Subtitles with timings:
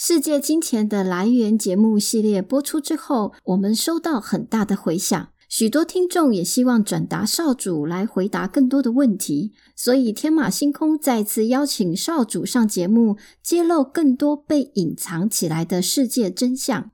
[0.00, 16.92] 世界金钱的来源节目系列播出之后，我们收到很大的回响，许多听众也希望转达少主来回答更多的问题，所以天马星空再次邀请少主上节目，揭露更多被隐藏起来的世界真相。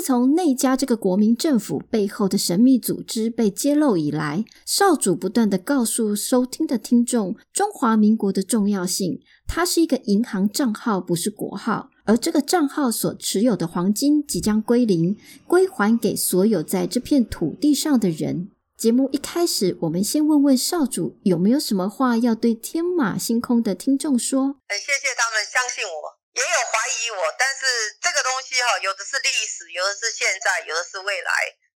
[0.00, 9.20] 自从内家这个国民政府背后的神秘组织被揭露以来，少主不断的告诉收听的听众中华民国的重要性。
[9.46, 18.48] 它是一个银行账号，不是国号，而这个账号所持有的黄金即将归零，归还给所有在这片土地上的人。
[18.78, 24.44] 节目一开始，我们先问问少主有没有什么话要对天马星空的听众说。
[24.44, 26.19] 很谢谢他们相信我。
[26.44, 31.32] 也有怀疑我，但是这个东西哈，有的是历史，有的是现在，有的是未来。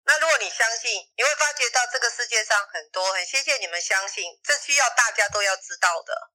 [0.06, 3.14] 那如果你相信，你会发觉到这个世界上很多。
[3.14, 6.31] 很谢谢你们相信，这需要大家都要知道的，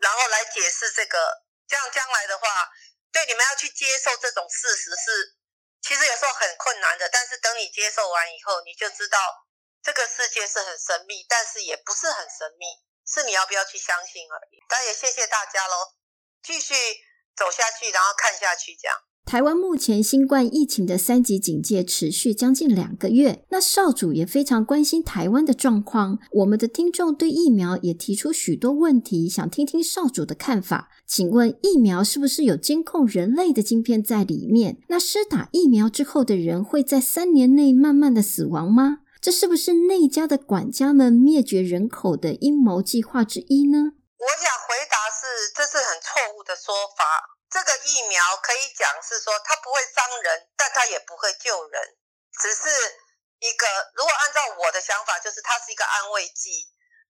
[0.00, 1.44] 然后来解释这个。
[1.70, 2.68] 这样将来的话，
[3.12, 5.36] 对你们要去接受这种事实是，
[5.80, 7.08] 其实有时候很困难的。
[7.08, 9.46] 但是等你接受完以后，你就知道
[9.80, 12.66] 这个世界是很神秘，但是也不是很神秘，
[13.06, 14.58] 是你要不要去相信而已。
[14.68, 15.94] 当然也谢谢大家喽，
[16.42, 16.74] 继续。
[17.40, 18.94] 走下去，然后看下去，这样。
[19.24, 26.18] 台湾目前新冠疫情的三级警戒持续将近两个月，那少主也非常关心台湾的状况。
[26.32, 30.90] 我们的听众对疫苗也提出许多问题，想听听少主的看法。
[31.06, 34.78] 请问疫苗是不是有监控人类的晶片在里面？
[34.88, 38.98] 那施打疫苗之后的人会在三年内慢慢的死亡吗？
[39.20, 43.92] 这是不是内家的管家们灭绝人口的阴谋计划之一呢？
[44.18, 47.04] 我想回答是，这是很错误的说法。
[47.50, 51.98] 这个疫苗可以讲是说，它不会伤人，但它也不会救人，
[52.40, 52.70] 只是
[53.40, 53.66] 一个。
[53.94, 56.72] 如果按照我的想法，就是它是一个安慰剂。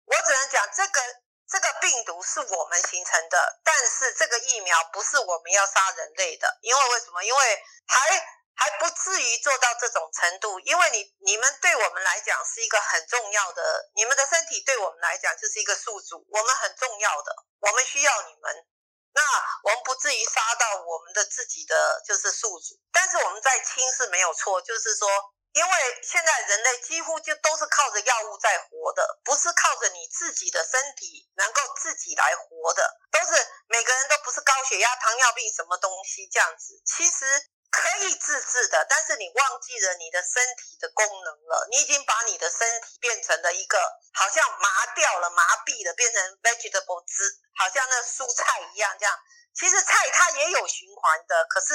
[0.06, 1.02] 我只能讲，这个
[1.48, 7.24] 这个病毒是我们形成的，但是这个疫苗不是我们要杀人类的，因为为什么？
[7.24, 8.41] 因为还。
[8.56, 18.68] 还不至于做到这种程度，因为你你们对我们来讲是一个很重要的，你们的身体对我们来讲就是一个宿主，我们很重要的，我们需要你们。
[19.14, 19.22] 那
[19.64, 25.10] 我们不至于杀到我们的自己的就是宿主，但是我们在轻是没有错，就是说，
[25.52, 25.72] 因为
[26.04, 33.34] 现在人类几乎就都是靠着药物在活的，不是靠着你自己的身体能够自己来活的，都是
[33.68, 37.26] 每个人都不是高血压、糖尿病什么东西这样子，其实。
[37.72, 41.68] 可以自制的，但是你忘记了你的身体的功能了。
[41.72, 43.80] 你已经把你的身体变成了一个
[44.14, 47.24] 好像麻掉了、麻痹了，变成 vegetable 汁，
[47.56, 48.94] 好像那蔬菜一样。
[49.00, 49.18] 这样，
[49.56, 51.74] 其实菜它也有循环的，可是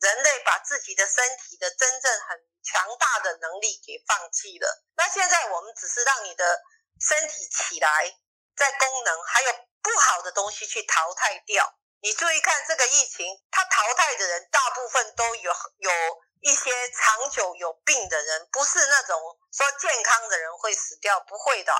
[0.00, 4.84] 人类把自己的身体的真正很强大的能力给放弃了。
[4.96, 6.60] 那现在我们只是让你的
[7.00, 8.18] 身体起来，
[8.56, 11.72] 在功能还有不好的东西去淘汰掉。
[12.06, 15.90] 你注意看这个疫情，它淘汰的人大部分都有有
[16.38, 21.72] 一些长久有病的人，不是那种说健康的人会死掉，不会的。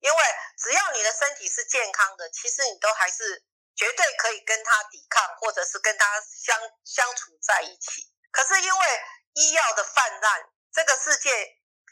[0.00, 0.18] 因为
[0.58, 3.44] 只要你的身体是健康的，其实你都还是
[3.76, 8.02] 绝对可以跟他抵抗，或者是跟他相相处在一起。
[8.32, 9.00] 可是因为
[9.34, 10.42] 医药的泛滥，
[10.74, 11.30] 这个世界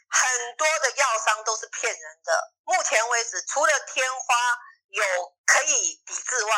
[0.09, 2.53] 很多的药商都是骗人的。
[2.65, 4.35] 目前为止，除了天花。
[4.89, 5.03] 有
[5.45, 6.53] 可以抵制外，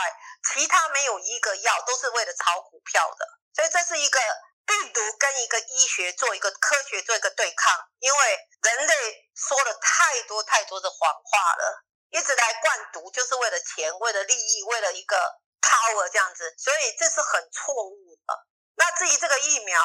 [0.52, 3.26] 其他没有一个药都是为了炒股票的，
[3.56, 4.20] 所以这是一个
[4.66, 15.16] 病毒跟一个医学做一个科学做一个对抗，因为人类说了太多太多的谎话了，一直来灌毒就是为了钱，为了利益，为了一个
[15.62, 18.46] power 这样子，所以这是很错误的。
[18.76, 19.80] 那至于这个疫苗。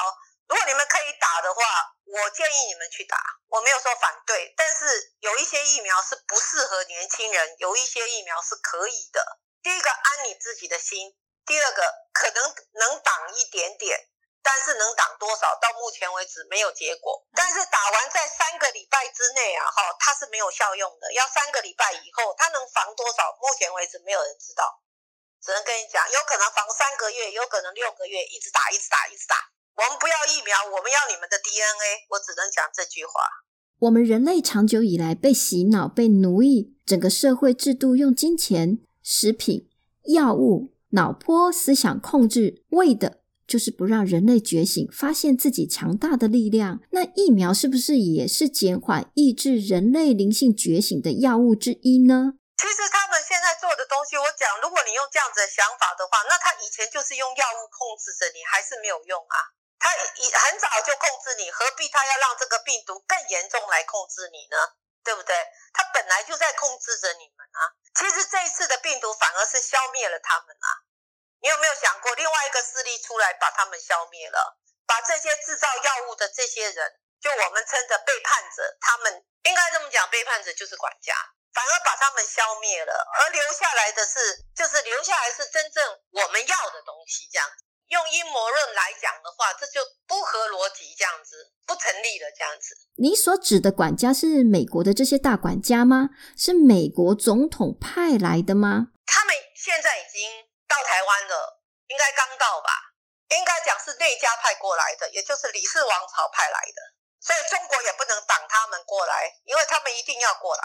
[0.47, 1.63] 如果你们可以打的话，
[2.15, 3.19] 我建议你们去打。
[3.49, 9.41] 我没有说反对，但是有一些疫苗是不适合年轻人，有一些疫苗是可以的。
[9.63, 11.83] 第一个安你自己的心，第二个
[12.13, 13.99] 可能能挡一点点，
[14.43, 17.27] 但是能挡多少，到目前为止没有结果。
[17.35, 21.13] 但是打完在三个礼拜之内啊，哈，它是没有效用的。
[21.15, 23.37] 要三个礼拜以后，它能防多少？
[23.41, 24.83] 目前为止没有人知道，
[25.43, 29.37] 只能跟你讲，有可能防三个月，有可能六个月，一直打，一直打，一直打。
[29.77, 32.07] 我们不要疫苗，我们要你们的 DNA。
[32.11, 33.13] 我只能讲这句话。
[33.81, 39.69] 我们人类长久以来被洗脑、被奴役，整个社会制度用金钱、食品、
[40.05, 43.19] 药物、脑波、思想控制，为的
[43.49, 46.81] 就是不让人类觉醒，发现自己强大的力量。
[46.93, 52.39] 那疫苗是不是也是减缓、抑制人类灵性觉醒的药物之一呢？
[52.57, 59.37] 其实他们现在做的东西，我讲，如果你用这样子的想法的话，那他以前就是用药物控制着你，还是没有用啊？
[59.85, 64.57] 他已很早就控制你，何必他要让这个病毒更严重来控制你呢？
[65.05, 65.37] 对不对？
[65.75, 67.61] 他本来就在控制着你们啊。
[67.95, 70.69] 其实这一次的病毒反而是消灭了他们啊。
[71.43, 81.15] 你有没有想过，另外一个势力出来把他们消灭了，把这些制造药物的这些人，就我们称的背叛者，他们应该这么讲，背叛者就是管家，
[81.53, 87.47] 反而把他们消灭了，而留下来的是，就是留下来是真正我们要的东西，这样。
[87.89, 92.75] 用阴谋论来讲的话，这就不合逻辑，这样子不成立了，这样子。
[92.97, 96.11] 你所指的管家是美国的这些大管家吗？
[96.37, 98.95] 是美国总统派来的吗？
[99.07, 102.71] 他们现在已经到台湾了，应该刚到吧？
[103.31, 106.81] 应该讲是内家派过来的，也就是李氏王朝派来的，
[107.21, 110.63] 所以中国也不能挡他们过来，因为他们一定要过来。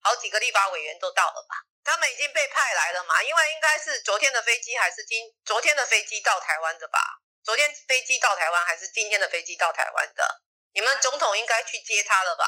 [0.00, 1.54] 好几个立法委员都到了吧？
[1.84, 3.22] 他们已经被派来了嘛？
[3.22, 6.98] 因为应该是昨天的飞机还是今昨天的飞机到台湾的吧？
[7.42, 10.22] 昨天飞机到台湾还是今天的飞机到台湾的？
[10.74, 12.44] 你们总统应该去接他了吧？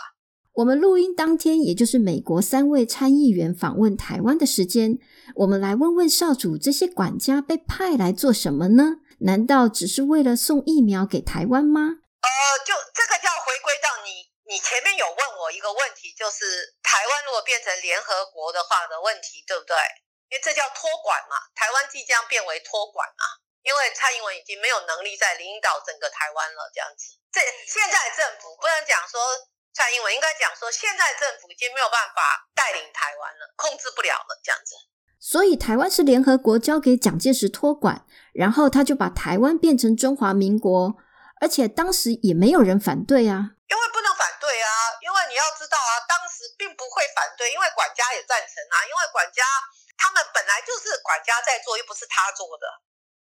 [0.55, 4.99] 我们录音当天，也就是美国三位参议员访问台湾的时间，
[5.35, 9.03] 我们来问问少主，这些管家被派来做什么呢？
[9.27, 11.81] 难道只是为了送疫苗给台湾吗？
[12.23, 12.31] 呃，
[12.65, 14.31] 就这个叫回归到你。
[14.55, 16.47] 你前面有问我一个问题，就是
[16.79, 19.75] 台湾如果变成联合国的话的问题，对不对？
[20.31, 27.19] 因为这叫托管嘛，台湾即将变为托管嘛，因为蔡英文已经没有能力再领导整个台湾了，这样子。
[27.35, 29.19] 这现在政府不能讲说
[29.75, 34.79] 蔡英文，应该讲说现在政府已经没有办法带领台湾了，控制不了了，这样子。
[35.19, 40.95] 所以台湾是联合国交给蒋介石托管，然后他就把台湾变成中华民国，
[41.41, 43.59] 而且当时也没有人反对啊。
[43.67, 44.69] 因为不能反对啊，
[45.01, 49.43] 因为你要知道啊，当时并不会反对，因为管家也赞成啊，因为管家
[49.97, 52.67] 他们本来就是管家在做，又不是他做的，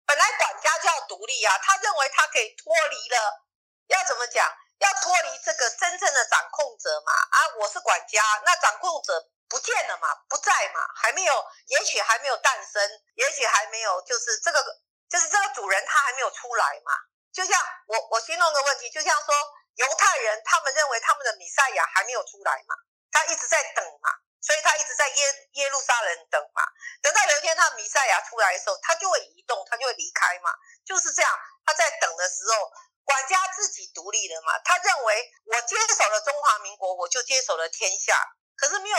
[0.06, 3.48] 本来管家就要独立啊，他认为他可以脱离了，
[3.88, 4.46] 要怎么讲？
[4.80, 7.14] 要脱离这个真正的掌控者嘛？
[7.14, 12.84] 啊，我是管家，那掌控者不见了嘛，不在嘛，还没有，也许还没有诞生，
[13.16, 14.62] 也许还没有，就是这个，
[15.10, 16.92] 就是这个主人他还没有出来嘛。
[17.32, 19.34] 就像我我形容个问题，就像说。
[19.76, 22.76] 犹太人他们认为他们的弥赛亚还没有出来嘛，
[23.12, 24.08] 他一直在等嘛，
[24.40, 25.22] 所以他一直在耶
[25.60, 26.64] 耶路撒冷等嘛。
[27.02, 30.50] 等到有一天他弥赛亚出来的时候，他就会移动，他就会离开嘛，
[30.86, 31.32] 就是这样。
[31.66, 32.72] 他在等的时候，
[33.04, 38.14] 管家自己独立了嘛，他认为我接手了中华民国，我就接手了天下。
[38.56, 38.98] 可是没有，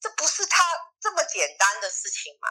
[0.00, 0.64] 这不是他
[1.00, 2.48] 这么简单的事情嘛。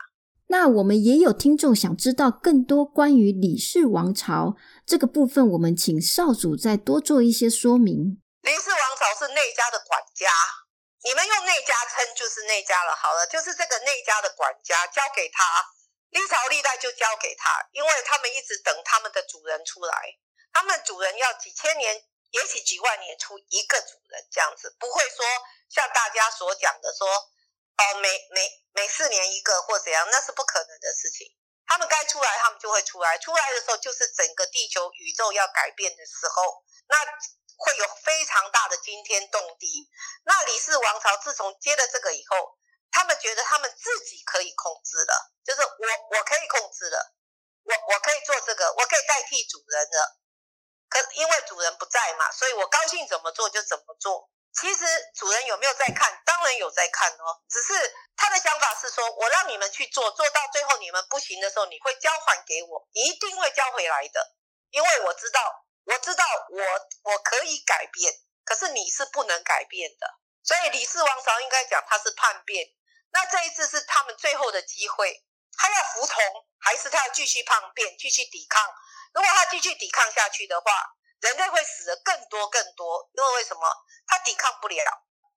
[0.47, 4.55] 那我们也有听众想知道更多关于李氏王朝
[4.85, 8.21] 这个部分，我们请少主再多做一些说明。
[8.41, 10.29] 林氏王朝是内家的管家，
[11.03, 12.95] 你们用内家称就是内家了。
[12.95, 15.43] 好了，就是这个内家的管家交给他，
[16.11, 20.17] 历朝历代就交给他，因为他们一直等他们的主人出来，
[20.53, 21.95] 他们主人要几千年，
[22.31, 25.25] 也许几万年出一个主人这样子，不会说
[25.69, 27.07] 像大家所讲的说。
[27.75, 31.27] 哦，每每每四年一个或怎样，那是不可能的事情。
[31.67, 33.17] 他们该出来，他们就会出来。
[33.17, 36.97] 出来的时候，就是整个地球宇宙要改变的时候，那
[37.57, 39.89] 会有非常大的惊天动地。
[40.23, 42.57] 那李氏王朝自从接了这个以后，
[42.91, 47.15] 他们觉得他们自己可以控制了，就是我我可以控制了，
[47.63, 50.19] 我我可以做这个，我可以代替主人了。
[50.87, 54.29] 可因为主人不在嘛，所以我高兴怎么做就怎么做。
[54.59, 54.85] 其实
[55.15, 56.21] 主人有没有在看？
[56.25, 57.41] 当然有在看哦。
[57.49, 57.73] 只是
[58.15, 64.35] 他的想法是说，我让你们去做，做到最后你们不行的时候，你会交还给我，你一定会交回来的。
[64.71, 70.07] 因为我知道，我知道我我可以改变，可是你是不能改变的。
[70.43, 72.67] 所以李氏王朝应该讲他是叛变。
[73.11, 75.23] 那这一次是他们最后的机会，
[75.57, 76.23] 他要服从，
[76.59, 78.63] 还是他要继续叛变，继续抵抗？
[79.13, 80.71] 如果他继续抵抗下去的话，
[81.25, 83.61] 人类会死的更多更多，因为为什么？
[84.05, 84.77] 他抵抗不了，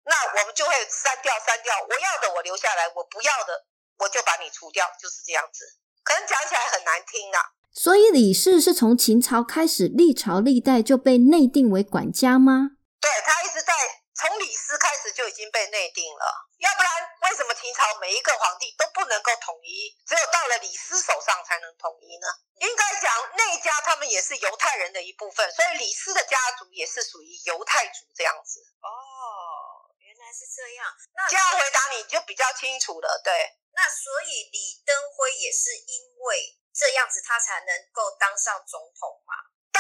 [0.05, 1.73] 那我们就会删掉删掉。
[1.81, 3.65] 我要的我留下来，我不要的
[3.99, 5.65] 我就把你除掉，就是这样子。
[6.05, 7.41] 可能讲起来很难听啊。
[7.73, 12.77] 所以李氏是从秦朝开始，历朝历代就被内定为管家吗？
[13.01, 13.73] 对他一直在。
[14.19, 16.91] 从李斯开始就已经被内定了，要不然
[17.23, 22.27] 为什么秦朝每一个皇帝都不能够统一，只有到了李斯手上才能统一呢？
[22.59, 28.59] 应该讲内家他们也是犹太人的一部分，所以李斯的家族也是属于犹太族这样子。
[28.83, 30.93] 哦，原来是这样。
[31.15, 33.33] 那这样回答你就比较清楚了，对。
[33.71, 39.35] 那所以李登辉也是因为这样子他才能够当上总统嘛？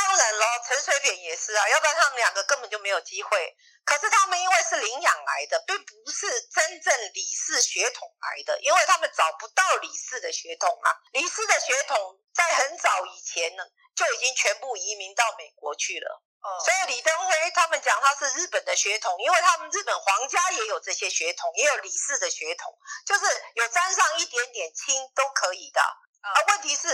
[0.09, 3.55] 当然了，陈水扁也是啊，要不然他们两个根本就没有机会。
[3.85, 10.97] 可是他们因为是领养来的，并不是真正李氏血统来的，因为他们找不到李氏的血统啊。
[11.12, 13.62] 李氏的血统在很早以前呢，
[13.95, 16.23] 就已经全部移民到美国去了。
[16.41, 22.75] 哦，所以李登辉他们讲他是日本的血统，因为他们日本皇家也有这些血统，也有李氏的血统，
[23.05, 25.83] 就是有沾上一点点亲都可以的。
[25.83, 26.88] 嗯而问题是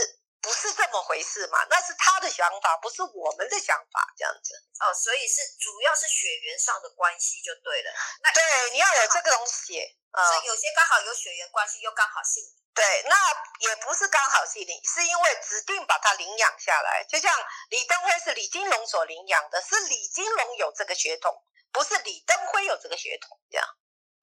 [0.44, 1.64] 不是这么回事嘛？
[1.70, 4.52] 那是他的想法，不是我们的想法，这样子。
[4.78, 7.90] 哦，所以是主要是血缘上的关系就对了。
[8.20, 9.80] 那对，你要有这个东西，
[10.12, 12.60] 呃所以，有些刚好有血缘关系，又刚好姓李。
[12.74, 13.16] 对，那
[13.60, 17.02] 也不是刚好是你，是因为指定把他领养下来。
[17.08, 17.32] 就像
[17.70, 21.32] 李登辉是李金龙所领养的，是李金龙有这个血统，
[21.72, 23.66] 不是李登辉有这个血统，这样。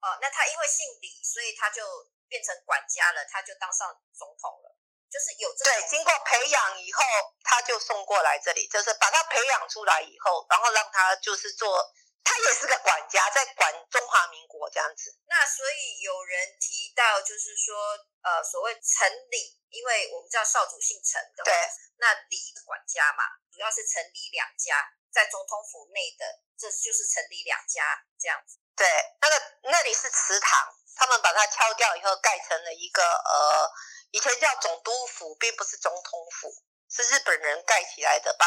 [0.00, 1.82] 哦，那他因为姓李，所以他就
[2.28, 4.78] 变成管家了，他就当上总统了。
[5.12, 7.04] 就是有这对，种经过培养以后，
[7.44, 11.92] 他就送过来这里，就是把他培养出来以后，然后让他就是做，
[12.24, 15.14] 他也是个管家，在管中华民国这样子。
[15.28, 17.76] 那所以有人提到，就是说，
[18.22, 21.54] 呃，所谓陈李，因为我们知道少主姓陈的嘛，对，
[21.98, 24.80] 那李管家嘛，主要是陈李两家
[25.12, 26.24] 在总统府内的，
[26.56, 28.56] 这就是陈李两家这样子。
[28.74, 28.88] 对，
[29.20, 33.70] 那个那里是祠堂，他们把它敲掉以后，盖成了一个呃，
[34.12, 36.52] 以前叫总督府，并不是总统府，
[36.88, 38.44] 是日本人盖起来的，把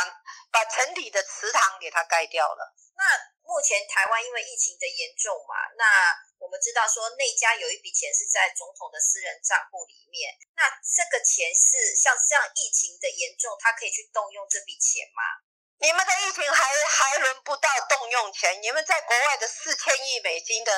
[0.52, 2.74] 把城里的祠堂给它盖掉了。
[2.94, 3.04] 那
[3.42, 15.22] 目前台湾因为疫情的严重嘛，那我们知道说内家有一笔钱是在总统的私人账户里面，那这个钱是像这样疫情的严重，他可以去动用这笔钱吗？
[15.78, 20.72] 你们的疫情还还轮不到动用钱，你们在国外的四千亿美金的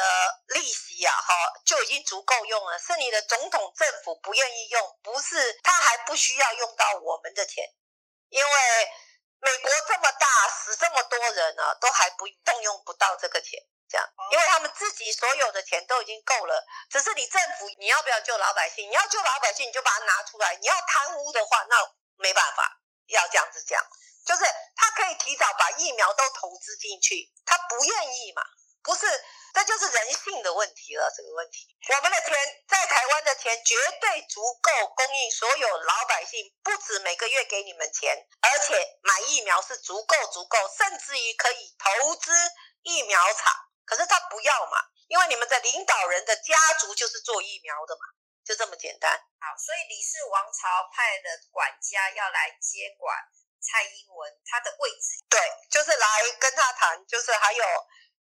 [0.48, 1.34] 利息呀、哈，
[1.66, 2.78] 就已经足够用了。
[2.80, 7.64] 是你的总统政府不愿意用，不是他还不需要用到我们的钱，
[8.30, 8.92] 因为
[9.40, 13.60] 美国这么大，死这么多人呢、都还不动用不到这个钱。
[13.90, 16.62] 这样，因为他们自己所有的钱都已经够了，
[16.92, 18.90] 只是你政府你要不要救老百姓？
[18.90, 21.78] 你要救老百姓，你就把它拿出来；你要贪污的话，那
[22.18, 23.82] 没办法，要这样子讲。
[24.28, 24.44] 就是
[24.76, 28.44] 他可以提早把疫苗都投资进去，他不愿意嘛？
[28.84, 29.08] 不是，
[29.54, 31.12] 这就是人性的问题了。
[31.16, 32.36] 这个问题，我们的钱
[32.70, 42.32] 在台湾的钱绝对足够供应所有老百姓，不止每个月给你们钱，而且买疫苗是足够足够，甚至于可以投资
[42.84, 43.54] 疫苗厂。
[43.84, 48.04] 可是他不要嘛，因为你们的领导人的家族就是做疫苗的嘛，
[48.46, 49.12] 就这么简单。
[49.40, 53.16] 好，所以李氏王朝派的管家要来接管
[53.68, 55.20] 蔡英文他的位置。
[55.30, 55.38] 对，
[55.70, 56.08] 就是来
[56.40, 57.66] 跟他谈，就是还有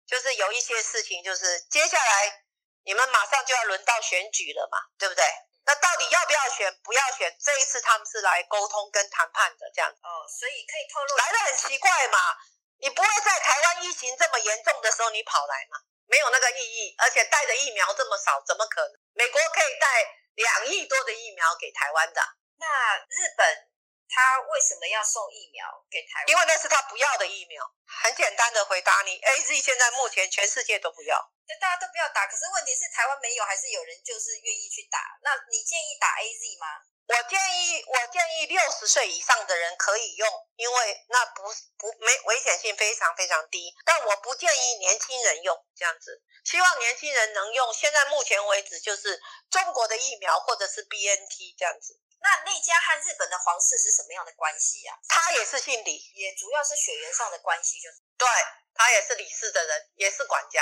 [0.05, 2.43] 就是有一些事情，就是接下来
[2.83, 5.23] 你们马上就要轮到选举了嘛，对不对？
[5.65, 6.73] 那到底要不要选？
[6.83, 7.35] 不要选？
[7.39, 12.19] 这一次他们是来沟通跟谈判的，这样哦，所以可以透露来的很奇怪嘛。
[12.79, 15.79] 你不会在台湾疫情这么严重的时候你跑来嘛？
[16.05, 18.91] 没有那个意义，而且带的疫苗这么少，怎么可能？
[19.13, 22.21] 美国可以带两亿多的疫苗给台湾的，
[22.59, 23.67] 那日本
[24.09, 26.29] 他为什么要送疫苗给台湾？
[26.29, 27.63] 因为那是他不要的疫苗。
[27.85, 31.15] 很简单的回答你，A Z 现在目前全世界都不要。
[31.47, 34.99] 就大家都不要打，可是问题是台湾没有，还是有人就是愿意去打？
[35.23, 36.67] 那你建议打 A Z 吗？
[37.07, 41.43] 我建议，我建议六十岁以上的人可以用，因为那不
[41.77, 43.73] 不没危险性非常非常低。
[43.85, 47.73] 但我不建议年轻人用这样子，希望年轻人能用。
[47.73, 51.97] 现在目前为止就是中国的疫苗或者是 B N T 这样子。
[52.19, 58.27] 那内家和日本的皇室是什么样的关系呀、他也是姓李，也主要是血缘上的关系，就是对
[58.73, 60.61] 他也是李氏的人，也是管家，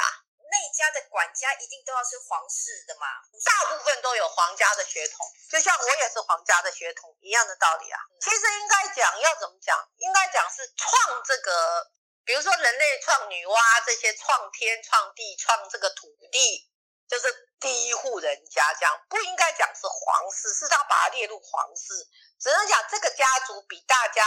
[0.52, 3.08] 内家的管家一定都要是皇室的嘛？
[3.44, 8.00] 大部分都有皇家的血统，就像我也是皇家的血统一样的道理啊。
[8.22, 9.78] 其实应该讲要怎么讲？
[9.98, 11.92] 应该讲是创这个，
[12.24, 16.70] 比如说人类创女娲这些创天、创地、创这个土地，
[17.08, 22.08] 就是第一户人家这样，不应该讲是皇室，是他把它列入皇室，
[22.40, 24.24] 只能讲这个家族比大家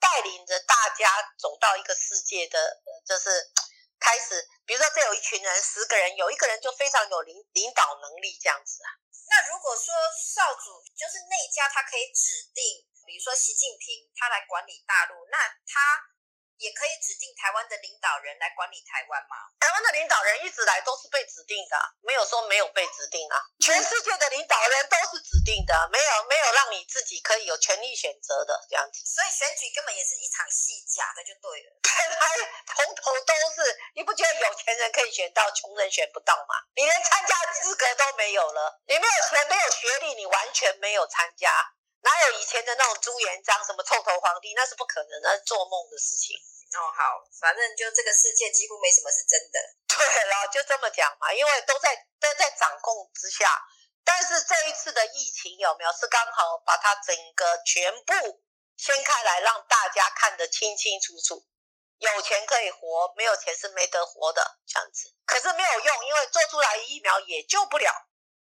[0.00, 3.50] 带领着大家走到一个世界的，呃就是
[3.98, 9.02] 开始，比如说这有一群人，十个人，有一个人就非常有领领导能力这样子啊。
[9.26, 16.06] 那如果说少主就是那一家，他可以指定，比如说习近平他来管理大陆，那他
[16.60, 19.48] 也可以指定台湾的领导人来管理台湾吗？
[19.58, 23.40] 台湾的领导人一直来都是被指定的，没有说没有被指定啊。
[23.64, 29.00] 全世界的领导人都是指定的，没有没有让你自己可以有权利选择的这样子。
[29.08, 31.80] 所以选举根本也是一场戏，假的就对了。
[31.80, 32.26] 本来
[32.76, 36.54] 从头都是，你不觉得有钱人可以选到，穷人选不到吗？
[36.76, 41.48] 你连参加资格都没有了，你没有钱没有学历，你完全没有参加。
[42.10, 44.52] 哪有以前的那种朱元璋什么臭头皇帝？
[44.54, 46.36] 那是不可能的，做梦的事情。
[46.74, 49.58] 哦，好，反正就这个世界几乎没什么是真的。
[49.86, 53.46] 对了，就这么讲嘛，因为都在都在掌控之下。
[54.02, 58.42] 但是这一次的疫情有没有是刚好把它整个全部
[58.76, 61.46] 掀开来，让大家看得清清楚楚。
[61.98, 65.14] 有钱可以活，没有钱是没得活的这样子。
[65.26, 68.08] 可是没有用，因为做出来疫苗也救不了。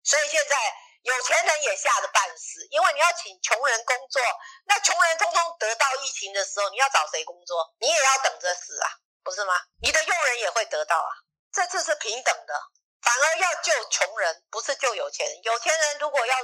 [0.03, 0.57] 所以现在。
[1.03, 4.23] 有钱人也吓得半死，因为你要请穷人工作，
[4.67, 7.75] 那穷人通通得到疫情的时候，你要找谁工作？
[7.79, 8.89] 你也要等着死啊，
[9.25, 9.61] 不是吗？
[9.83, 11.11] 你的佣人也会得到啊，
[11.53, 12.55] 这次是平等的，
[13.03, 15.43] 反而要救穷人，不是救有钱人。
[15.43, 16.39] 有钱人如果要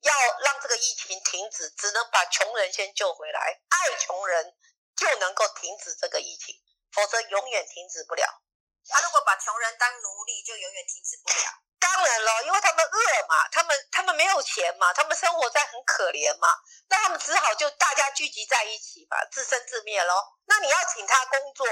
[0.00, 4.54] 要让这个疫情停止，只能把穷人先救回来，爱穷人
[4.96, 6.54] 就能够停止这个疫情，
[6.92, 8.42] 否则永远停止不了。
[8.88, 11.65] 他如果把穷人当奴隶，就永远停止不了。
[11.96, 16.46] 当然了，因为他们饿嘛，他们他们没有钱嘛，他们生活在很可怜嘛，
[16.90, 20.36] 那他们只好就大家聚集在一起吧，自生自灭咯。
[20.44, 21.66] 那你要请他工作，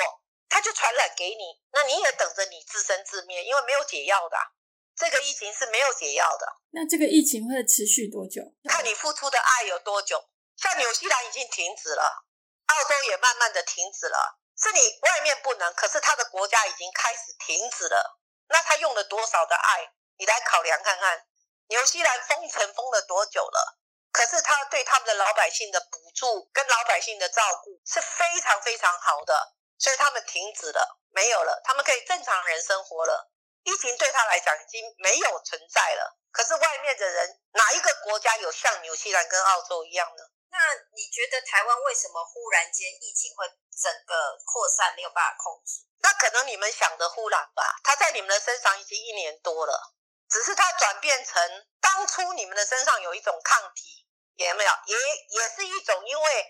[0.49, 4.39] 他就传染给你，那你也等着你自生自灭，因为没有解药的，
[4.97, 6.47] 这个疫情是没有解药的。
[6.71, 8.41] 那这个疫情会持续多久？
[8.67, 10.31] 看你付出的爱有多久。
[10.57, 12.25] 像纽西兰已经停止了，
[12.69, 18.19] 澳洲也慢慢的停止了，是你外面不能，可是他的国家已经开始停止了。
[18.49, 19.93] 那他用了多少的爱？
[20.17, 21.27] 你来考量看看，
[21.69, 23.79] 纽西兰封城封了多久了？
[24.13, 33.33] 可是他对他们的老百姓的补助跟老百姓的照顾是非常非常好的，所以他们停止了，没有了，他们可以正常人生活了。
[33.65, 36.17] 疫情对他来讲已经没有存在了。
[36.31, 40.23] 可是外面的人，哪一个国家有像纽西兰跟澳洲一样呢？
[40.51, 40.59] 那
[40.95, 43.49] 你觉得台湾为什么忽然间疫情会
[43.83, 45.83] 整个扩散没有办法控制？
[46.03, 49.95] 那可能你们想的忽然吧，他在你们的身上已经一年多了。
[50.29, 54.71] 只是它转变成当初你们的身上有一种抗体，有没有？
[54.87, 54.97] 也
[55.41, 56.47] 也是一种，因为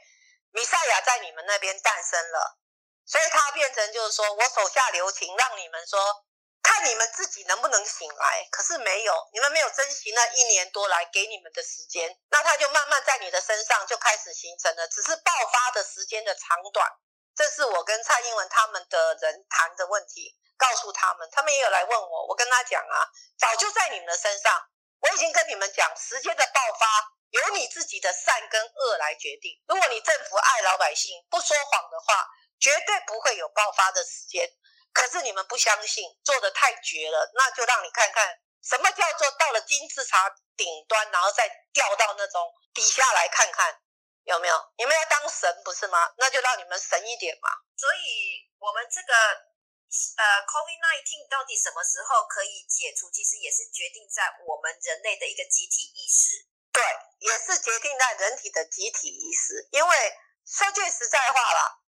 [0.52, 2.58] 米赛亚在你们那边诞生了，
[3.04, 6.24] 所以它变成就是说我手下留情，让你们说
[6.62, 8.48] 看你们自己能不能醒来。
[8.50, 16.90] 可是没有，你们没有珍惜那一年多来给你们的时间，那它就慢慢在你的身上就开始形成了，只是爆发的时间的长短。
[17.36, 20.36] 这是我跟蔡英文他们的人谈的问题。
[20.56, 24.54] 告诉他们，他们也有来问我，我跟他讲啊，早就在你们的身上，
[25.00, 26.86] 我已经跟你们讲，时间的爆发
[27.30, 29.60] 由你自己的善跟恶来决定。
[29.66, 32.24] 如果你政府爱老百姓，不说谎的话，
[32.60, 34.48] 绝对不会有爆发的时间。
[34.92, 43.80] 可是你们不相信，做的太绝了，那就让你看看什么叫做到了金字塔顶端，然后再掉到那种底下来看看
[44.24, 44.54] 有没有？
[44.76, 46.12] 你们要当神不是吗？
[46.16, 47.48] 那就让你们神一点嘛。
[47.76, 49.54] 所以我们这个。
[49.94, 53.08] 呃，COVID-19 到底什么时候可以解除？
[53.14, 56.50] 其实也是决定在我们人类的一个集体意识。
[56.72, 56.82] 对，
[57.20, 59.68] 也是决定在人体的集体意识。
[59.70, 61.78] 因为说句实在话啦，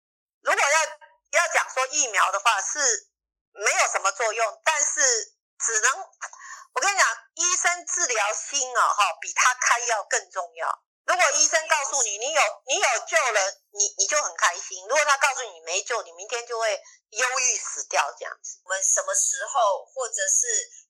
[0.43, 2.79] 如果要要讲说疫苗的话，是
[3.51, 10.83] 没有什么作用，但是只能我跟你讲，医生治疗心啊，哈，比他开药更重要。
[11.07, 13.41] 如果医生告诉你你有你有救了，
[13.71, 18.59] 你你就很开心；如果他告诉你没救，你明天就会忧郁死掉这样子。
[18.65, 20.47] 我们什么时候或者是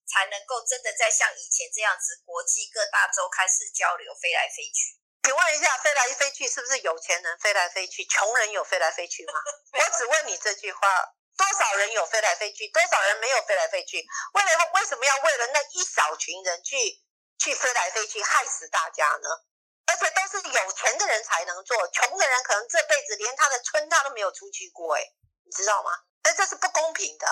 [0.08, 4.96] 才能够真的再像以前这样子，国际各大洲开始交流，飞来飞去？
[5.22, 9.34] 请问一下，飞来飞去是不是有钱人飞来飞去，穷人有飞来飞去吗？
[9.76, 14.06] 我只问你这句话：多少人有飞来飞去，多少人没有飞来飞去？
[14.32, 17.02] 为了为什么要为了那一小群人去
[17.38, 19.28] 去飞来飞去，害死大家呢？
[19.86, 25.02] 而且都是有钱的人才能做，穷的人可能这辈子连他的村他都没有出去过，哎，
[25.44, 25.90] 你知道吗？
[26.22, 27.26] 但这是不公平的，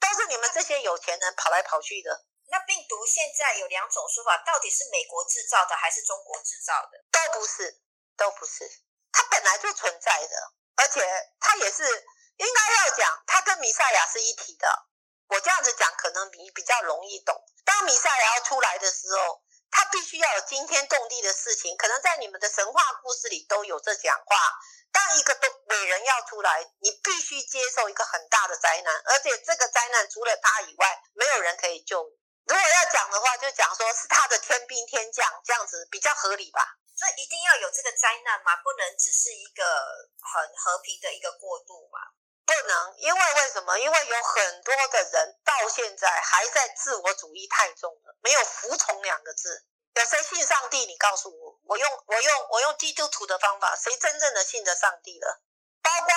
[0.00, 2.24] 都是你们这些有钱人跑来跑去的。
[2.48, 6.98] 那病毒现在有两种说法，到底是美国制造的还是中国制造的？
[7.12, 7.80] 都不是，
[8.16, 8.68] 都不是，
[9.12, 11.00] 它本来就存在的，而且
[11.40, 11.84] 它也是
[12.38, 14.86] 应该要讲，它跟米赛亚是一体的。
[15.28, 17.34] 我这样子讲可能你比较容易懂。
[17.64, 19.41] 当米赛亚要出来的时候。
[19.72, 24.36] 他必须要有惊天动地的事情，可能在你们的神话故事里都有这讲话。
[24.92, 32.04] 当一个都伟人要出来，你必须接受一个很大的灾难，而且这个灾难除了他以外，没有人可以救。
[32.44, 36.76] 如果要讲的话，就讲说是他的天兵天将这样子比较合理吧。
[36.94, 38.54] 所以一定要有这个灾难吗？
[38.62, 39.64] 不能只是一个
[40.20, 41.98] 很和平的一个过渡吗？
[42.52, 43.78] 不能，因为为什么？
[43.78, 49.64] 因为有很多的人到现在还在自我主义太重了，没有服从两个字。
[49.94, 50.84] 有谁信上帝？
[50.86, 55.40] 你告诉我，我用我用我用基督徒的方法，谁真正的信着上帝了？
[55.82, 56.08] 包括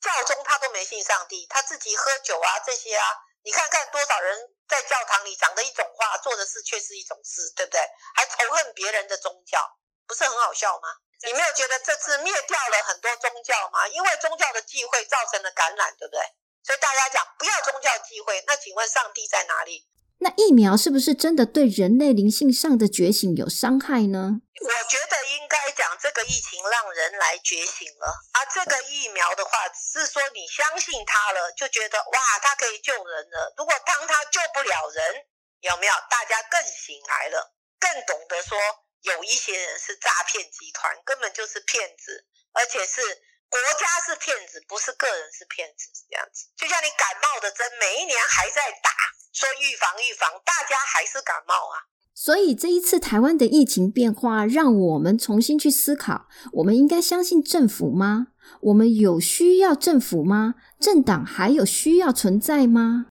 [0.00, 7.80] 教宗他都没信上帝，他自己喝酒啊这些啊，你看看多少人在教堂里讲的一种话，做的事却是一种事，对不对？
[8.14, 9.58] 还仇恨别人的宗教，
[10.06, 10.88] 不是很好笑吗？
[11.26, 13.88] 你没有觉得这次灭掉了很多宗教吗？
[13.88, 16.20] 因为宗教的忌讳造成了感染，对不对？
[16.62, 19.88] 所以大家讲不要宗教忌讳，那请问上帝在哪里？
[20.20, 24.42] 那疫苗是不是真的对人类灵性上的觉醒有伤害呢？
[24.60, 33.54] 我觉得应该讲这个疫情让人来觉醒了，而这个疫苗的话，只是说你相信它了，就觉得哇，它可以救人了。
[33.56, 35.26] 如果当它救不了人，
[35.60, 35.92] 有没有？
[36.10, 38.58] 大家更醒来了，更懂得说
[39.02, 43.00] 有一些人是诈骗集团，根本就是骗子，而且是
[43.48, 46.46] 国家是骗子，不是个人是骗子，这样子。
[46.56, 48.90] 就像你感冒的针，每一年还在打。
[49.32, 51.86] 说预防预防，大家还是感冒啊。
[52.12, 58.28] 所以这一次台湾的疫情变化，让我们重新去思考：我们应该相信政府吗？
[58.62, 60.54] 我们有需要政府吗？
[60.80, 63.06] 政党还有需要存在吗？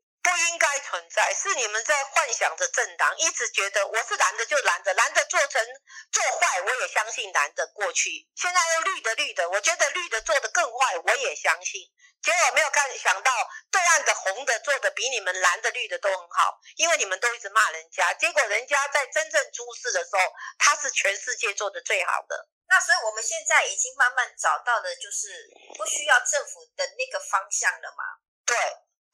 [1.33, 5.65] 是你们在幻想着政党，一直觉得我是蓝的就蓝的，蓝的做成
[6.11, 8.27] 做坏，我也相信蓝的过去。
[8.35, 11.81] 现在又绿的绿的，我觉得绿的做的更坏，我也相信。
[12.21, 13.31] 结果没有看想到
[13.71, 20.19] 对岸的红的做的比你们蓝的绿的都很好，因为你们都一直骂人家，结果人家在真正出事的时候，
[20.57, 22.49] 他是全世界做的最好的。
[22.67, 25.27] 那所以我们现在已经慢慢找到的，就是
[25.77, 28.03] 不需要政府的那个方向了嘛？
[28.45, 28.57] 对。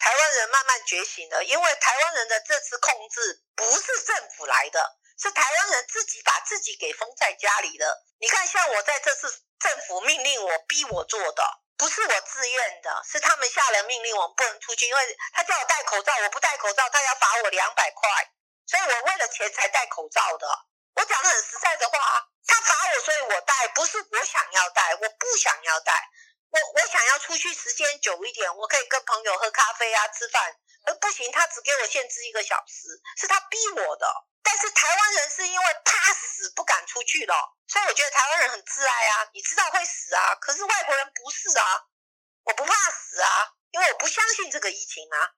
[0.04, 8.04] 台湾人慢慢觉醒了，因为台湾人的这次控制不是政府来的，是台湾人自己把自己给封在家里的。
[8.20, 11.42] 你看，像我在这次政府命令我、逼我做的，
[11.78, 18.10] 不是我自愿的，是他们下了命令，我不能出去，因为他叫我戴口罩，我不戴口罩，他要罚我两百块，
[18.68, 20.46] 所以我为了钱才戴口罩的。
[20.96, 25.94] 我讲的很实在的话啊，他罚我，所以我戴，不是我想要戴，我不想要戴。
[26.54, 30.56] 我我想要出去时间久一点，我可以跟朋友喝咖啡啊，吃饭。
[30.86, 34.06] 而不行，他只给我限制一个小时，是他逼我的。
[34.44, 39.30] 但是台湾人是因为怕死不敢出去了，所以我觉得台湾人很自爱啊。
[39.34, 41.86] 你知道会死啊，可是外国人不是啊。
[42.44, 45.32] 我不怕死啊，因为我不相信这个疫情啊。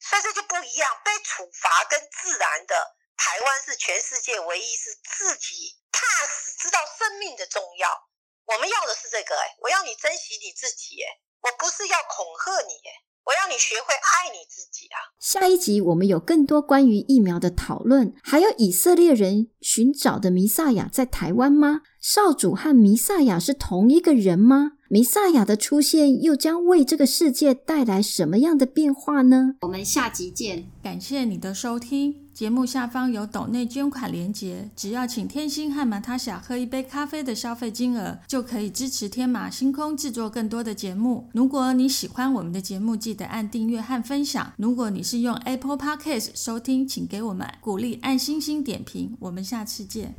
[0.00, 8.08] 所以这就不一样，被处罚跟自然的台湾是全世界唯一是自己怕死，知道生命的重要。
[8.52, 11.08] 我们要的是这个哎，我要你珍惜你自己哎，
[11.40, 12.92] 我不是要恐吓你哎，
[13.24, 14.98] 我要你学会爱你自己啊。
[15.18, 21.80] 下一集我们有更多关于疫苗的讨论，还有以色列人寻找的弥撒亚在台湾吗？
[21.98, 24.72] 少主和弥撒亚是同一个人吗？
[24.92, 29.54] 弥撒亚的出现又将为这个世界带来什么样的变化呢？
[29.62, 32.14] 我们下集见，感谢你的收听。
[32.34, 41.26] 节目下方有抖内捐款连结，只要请天心和马塔霞喝一杯咖啡的消费金额，就可以支持天马星空制作更多的节目。
[41.32, 44.52] 如果你喜欢我们的节目，记得按订阅和分享。
[44.58, 49.16] 如果你是用 Apple Podcast 收听，请给我们鼓励，按星星点评。
[49.20, 50.14] 我们下次见。